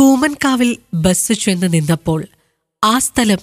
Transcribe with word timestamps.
കൂമൻകാവിൽ 0.00 0.76
bus 0.94 1.32
ചെന്ന് 1.32 1.72
നിന്നപ്പോൾ 1.72 2.26
ആ 2.84 2.98
സ്ഥലം 2.98 3.38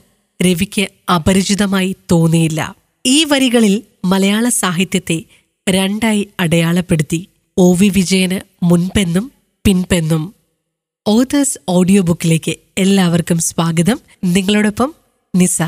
രവിക്ക് 0.45 1.11
അപരിചിതമായി 1.11 1.95
തോന്നിയില്ല. 2.11 2.75
ഈ 3.05 3.23
വരികളിൽ 3.23 3.83
മലയാള 4.05 4.49
സാഹിത്യത്തെ 4.49 5.23
രണ്ടായി 5.69 6.29
അടയാളപ്പെടുത്തി. 6.39 7.27
ഒ 7.57 7.73
വി 7.73 7.89
വിജയന് 7.89 8.39
മുൻപെന്നും 8.63 9.31
പിൻപെന്നും. 9.65 10.35
ഓതേഴ്സ് 11.07 11.59
ഓഡിയോ 11.69 12.01
ബുക്കിലേക്ക് 12.01 12.55
എല്ലാവർക്കും 12.77 13.39
സ്വാഗതം. 13.39 13.99
നിങ്ങളോടൊപ്പം 14.23 14.95
നിസ. 15.35 15.61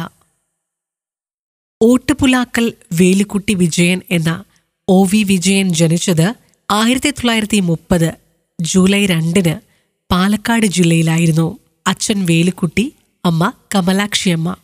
ഓട്ടുപുലാക്കൽ 1.82 2.74
വേലുക്കുട്ടി 2.94 3.54
വിജയൻ 3.54 4.02
എന്ന 4.12 4.44
ഒ 4.88 5.06
വി 5.06 5.24
വിജയൻ 5.24 5.74
ജനിച്ചത് 5.74 6.36
ആയിരത്തി 6.72 7.10
തൊള്ളായിരത്തി 7.10 7.60
മുപ്പത് 7.60 8.14
ജൂലൈ 8.62 9.06
രണ്ടിന് 9.06 9.69
പാലക്കാട് 10.12 10.66
ജില്ലയിലായിരുന്നു 10.66 11.60
അച്ഛൻ 11.88 12.26
വേലുക്കുട്ടി 12.26 12.94
അമ്മ 13.26 13.52
കമലാക്ഷിയമ്മ 13.76 14.56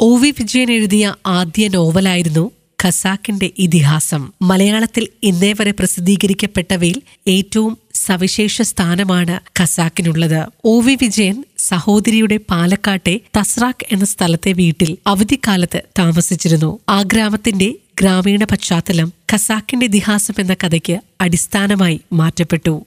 ഒ 0.00 0.16
വി 0.16 0.30
വിജയൻ 0.30 0.72
എഴുതിയ 0.72 1.14
ആദ്യ 1.26 1.68
നോവലായിരുന്നു 1.68 2.50
ഖസാക്കിന്റെ 2.84 3.50
ഇതിഹാസം. 3.58 4.32
മലയാളത്തിൽ 4.42 5.08
ഇന്നേ 5.22 5.52
വരെ 5.52 5.70
പ്രസിദ്ധീകരിക്കപ്പെട്ടവയിൽ 5.70 7.02
ഏറ്റവും 7.28 7.78
സവിശേഷ 7.94 8.62
സ്ഥാനമാണ് 8.62 9.40
ഖസാക്കിനുള്ളത്. 9.60 10.46
ഒ 10.64 10.80
വി 10.80 10.98
വിജയൻ 11.02 11.44
സഹോദരിയുടെ 11.58 12.36
പാലക്കാട്ടെ 12.50 13.20
തസ്രാക്ക് 13.38 13.86
എന്ന 13.92 14.04
സ്ഥലത്തെ 14.04 14.52
വീട്ടിൽ 14.52 14.98
അവധിക്കാലത്ത് 15.06 15.82
താമസിച്ചിരുന്നു. 15.98 16.78
ആ 16.88 17.02
ഗ്രാമത്തിന്റെ 17.02 17.74
ഗ്രാമീണ 18.00 18.44
പശ്ചാത്തലം 18.44 19.12
ഖസാക്കിന്റെ 19.32 19.86
ഇതിഹാസം 19.86 20.34
എന്ന 20.38 20.54
കഥയ്ക്ക് 20.54 21.00
അടിസ്ഥാനമായി 21.20 22.00
മാറ്റപ്പെട്ടു. 22.12 22.86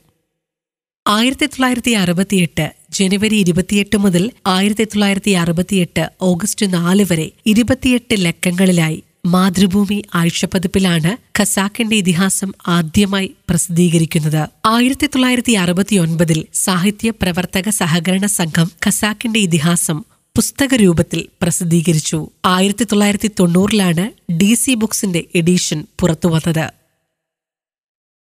ആയിരത്തി 1.05 1.45
തൊള്ളായിരത്തി 1.45 1.91
അറുപത്തിയെട്ട് 1.91 2.65
ജനുവരി 2.89 3.35
ഇരുപത്തിയെട്ട് 3.35 3.97
മുതൽ 3.97 4.23
ആയിരത്തി 4.47 4.83
തൊള്ളായിരത്തി 4.83 5.31
അറുപത്തിയെട്ട് 5.31 6.09
ഓഗസ്റ്റ് 6.21 6.73
നാല് 6.73 7.05
വരെ 7.11 7.31
ഇരുപത്തിയെട്ട് 7.45 8.15
ലക്കങ്ങളിലായി 8.25 9.03
മാതൃഭൂമി 9.25 10.03
ആഴ്ചപ്പതിപ്പിലാണ് 10.15 11.11
ഖസാക്കിന്റെ 11.39 11.95
ഇതിഹാസം 11.95 12.53
ആദ്യമായി 12.67 13.35
പ്രസിദ്ധീകരിക്കുന്നത്. 13.49 14.41
ആയിരത്തി 14.65 15.07
തൊള്ളായിരത്തി 15.07 15.51
അറുപത്തിയൊൻപതിൽ 15.53 16.47
സാഹിത്യ 16.53 17.09
പ്രവർത്തക 17.21 17.69
സഹകരണ 17.69 18.25
സംഘം 18.25 18.71
ഖസാക്കിന്റെ 18.87 19.39
ഇതിഹാസം 19.39 19.99
പുസ്തക 20.35 20.75
രൂപത്തിൽ 20.75 21.27
പ്രസിദ്ധീകരിച്ചു. 21.41 22.19
ആയിരത്തി 22.45 22.83
തൊള്ളായിരത്തി 22.83 23.31
തൊണ്ണൂറിലാണ് 23.39 24.05
ഡി 24.31 24.53
സി 24.53 24.73
ബുക്സിന്റെ 24.73 25.23
എഡിഷൻ 25.35 25.85
പുറത്തുവന്നത്. 25.99 26.65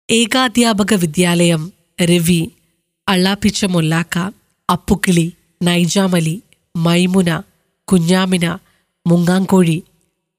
ഏകാധ്യാപക 0.08 0.94
വിദ്യാലയം 0.94 1.64
രവി 2.02 2.40
അള്ളാപ്പിച്ച 3.08 3.64
മൊല്ലാക്ക 3.64 4.18
അപ്പുക്കിളി 4.68 5.26
നൈജാമലി 5.62 6.42
മൈമുന 6.76 7.30
കുഞ്ഞാമിന 7.88 8.46
മുങ്ങാങ്കോഴി 9.06 9.78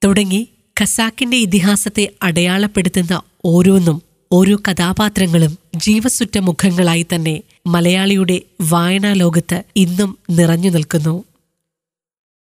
തുടങ്ങി 0.02 0.48
ഖസാക്കിന്റെ 0.76 1.36
ഇതിഹാസത്തെ 1.36 2.12
അടയാളപ്പെടുത്തുന്ന 2.22 3.14
ഓരോന്നും 3.44 3.98
ഓരോ 4.32 4.56
കഥാപാത്രങ്ങളും 4.68 5.58
ജീവസുറ്റ 5.76 6.38
മുഖങ്ങളായി 6.38 7.06
തന്നെ 7.14 7.42
മലയാളിയുടെ 7.66 8.36
വായനാ 8.70 9.12
ലോകത്ത് 9.12 9.64
ഇന്നും 9.76 10.18
നിറഞ്ഞു 10.30 10.70
നിൽക്കുന്നു. 10.70 11.14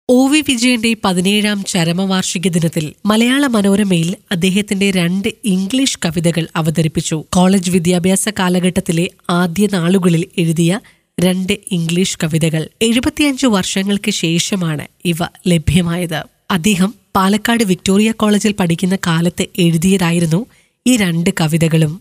ഒ 0.09 0.21
വി 0.29 0.41
വിജയന്റെ 0.41 0.97
പതിനേഴാം 1.05 1.65
ചരമവാർഷിക 1.65 2.49
ദിനത്തിൽ 2.49 2.95
മലയാള 3.07 3.47
മനോരമയിൽ 3.47 4.17
അദ്ദേഹത്തിന്റെ 4.33 4.91
രണ്ട് 4.91 5.29
ഇംഗ്ലീഷ് 5.45 5.99
കവിതകൾ 6.05 6.49
അവതരിപ്പിച്ചു. 6.57 7.17
കോളേജ് 7.29 7.71
വിദ്യാഭ്യാസ 7.71 8.29
കാലഘട്ടത്തിലെ 8.39 9.05
ആദ്യ 9.31 9.67
നാളുകളിൽ 9.73 10.23
എഴുതിയ 10.39 10.71
രണ്ട് 11.19 11.53
ഇംഗ്ലീഷ് 11.71 12.19
കവിതകൾ. 12.23 12.69
എഴുപത്തിയഞ്ചു 12.83 13.47
വർഷങ്ങൾക്ക് 13.47 14.11
ശേഷമാണ് 14.21 14.85
ഇവ 15.05 15.21
ലഭ്യമായത്. 15.47 16.21
അദ്ദേഹം 16.51 16.91
പാലക്കാട് 17.17 17.65
വിക്ടോറിയ 17.65 18.13
കോളേജിൽ 18.13 18.53
പഠിക്കുന്ന 18.53 18.99
കാലത്ത് 19.07 19.47
എഴുതിയതായിരുന്നു 19.59 20.41
ഈ 20.87 20.97
രണ്ട് 20.97 21.31
കവിതകളും. 21.41 21.95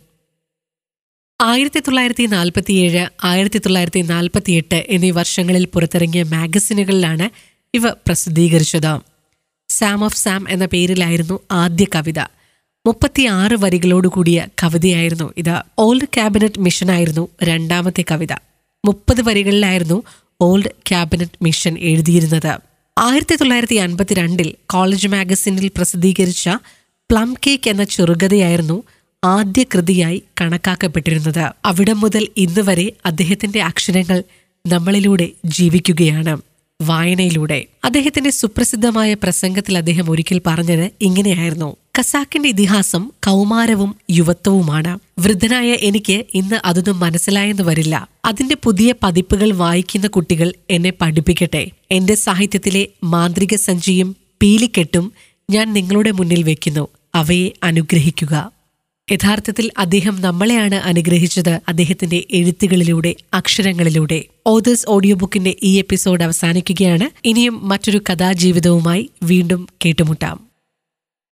ആയിരത്തി 1.39 1.79
തൊള്ളായിരത്തി 1.79 2.25
നാൽപ്പത്തിയേഴ് 2.28 3.01
ആയിരത്തി 3.24 3.59
തൊള്ളായിരത്തി 3.59 4.01
നാൽപ്പത്തിയെട്ട് 4.12 4.85
എന്നീ 4.89 5.12
വർഷങ്ങളിൽ 5.12 5.66
പുറത്തിറങ്ങിയ 5.66 6.24
മാഗസിനുകളിലാണ് 6.35 7.28
ഇവ 7.75 7.89
പ്രസിദ്ധീകരിച്ചത്. 7.89 9.00
സാം 9.69 10.03
ഓഫ് 10.03 10.17
സാം 10.17 10.45
എന്ന 10.50 10.66
പേരിലായിരുന്നു 10.66 11.39
ആദ്യ 11.51 11.85
കവിത. 11.95 12.19
മുപ്പത്തിയാറ് 12.85 13.53
വരികളോടുകൂടിയ 13.53 14.47
കവിതയായിരുന്നു 14.63 15.33
ഇത്. 15.38 15.61
ഓൾഡ് 15.79 16.06
ക്യാബിനറ്റ് 16.06 16.59
മിഷനായിരുന്നു 16.59 17.27
രണ്ടാമത്തെ 17.44 18.06
കവിത. 18.11 18.33
മുപ്പത് 18.85 19.22
വരികളിലായിരുന്നു 19.22 20.03
ഓൾഡ് 20.41 20.69
ക്യാബിനറ്റ് 20.89 21.38
മിഷൻ 21.41 21.77
എഴുതിയിരുന്നത്. 21.79 22.59
ആയിരത്തി 22.97 23.35
തൊള്ളായിരത്തി 23.35 23.75
അൻപത്തിരണ്ടിൽ 23.75 24.56
കോളേജ് 24.66 25.07
മാഗസിനിൽ 25.07 25.67
പ്രസിദ്ധീകരിച്ച 25.67 26.50
പ്ലം 27.11 27.33
കേക്ക് 27.47 27.69
എന്ന 27.69 27.83
ചെറുകഥയായിരുന്നു 27.83 28.83
ആദ്യ 29.23 29.63
കൃതിയായി 29.63 30.23
കണക്കാക്കപ്പെട്ടിരുന്നത്. 30.41 31.51
അവിടെ 31.66 31.94
മുതൽ 31.94 32.27
ഇന്ന് 32.38 32.61
വരെ 32.61 32.91
അദ്ദേഹത്തിന്റെ 33.06 33.61
അക്ഷരങ്ങൾ 33.61 34.23
നമ്മളിലൂടെ 34.67 35.29
ജീവിക്കുകയാണ്. 35.45 36.38
വായനയിലൂടെ. 36.81 37.65
അദ്ദേഹത്തിന്റെ 37.83 38.29
സുപ്രസിദ്ധമായ 38.29 39.13
പ്രസംഗത്തിൽ 39.13 39.77
അദ്ദേഹം 39.77 40.11
ഒരിക്കൽ 40.11 40.41
പറഞ്ഞത് 40.47 40.91
ഇങ്ങനെയായിരുന്നു. 41.01 41.75
കസാക്കിന്റെ 41.99 42.49
ഇതിഹാസം 42.49 43.09
കൗമാരവും 43.25 43.95
യുവത്വവുമാണ്. 44.11 44.99
വൃദ്ധനായ 45.19 45.67
എനിക്ക് 45.71 46.25
ഇന്ന് 46.33 46.55
അതൊന്നും 46.65 46.99
മനസ്സിലായെന്ന് 46.99 47.63
വരില്ല. 47.63 48.07
അതിന്റെ 48.25 48.57
പുതിയ 48.63 48.93
പതിപ്പുകൾ 49.03 49.51
വായിക്കുന്ന 49.51 50.07
കുട്ടികൾ 50.07 50.53
എന്നെ 50.69 50.93
പഠിപ്പിക്കട്ടെ. 51.01 51.71
എന്റെ 51.91 52.15
സാഹിത്യത്തിലെ 52.15 52.88
മാന്ത്രിക 53.03 53.55
സഞ്ചിയും 53.55 54.15
പീലിക്കെട്ടും 54.41 55.13
ഞാൻ 55.49 55.73
നിങ്ങളുടെ 55.73 56.11
മുന്നിൽ 56.11 56.44
വെക്കുന്നു. 56.44 56.88
അവയെ 57.15 57.49
അനുഗ്രഹിക്കുക. 57.63 58.56
യഥാർത്ഥത്തിൽ 59.12 59.72
അദ്ദേഹം 59.78 60.22
നമ്മളെയാണ് 60.22 60.75
അനുഗ്രഹിച്ചത് 60.75 61.50
അദ്ദേഹത്തിന്റെ 61.50 62.23
എഴുത്തുകളിലൂടെ 62.31 63.16
അക്ഷരങ്ങളിലൂടെ. 63.34 64.25
ഓതേഴ്സ് 64.47 64.85
ഓഡിയോ 64.90 65.16
ബുക്കിന്റെ 65.16 65.56
ഈ 65.63 65.78
എപ്പിസോഡ് 65.78 66.23
അവസാനിക്കുകയാണ്. 66.23 67.28
ഇനിയും 67.28 67.68
മറ്റൊരു 67.68 68.01
കഥാജീവിതവുമായി 68.12 69.09
വീണ്ടും 69.23 69.68
കേട്ടുമുട്ടാം. 69.85 70.47